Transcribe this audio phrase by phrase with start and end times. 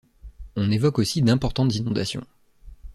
[0.55, 2.25] On évoque aussi d'importantes inondations.